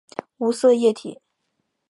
[0.39, 1.21] 无色液体。